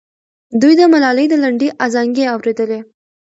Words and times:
دوی 0.61 0.73
د 0.79 0.81
ملالۍ 0.93 1.25
د 1.29 1.33
لنډۍ 1.43 1.69
ازانګې 1.85 2.25
اورېدلې. 2.33 2.79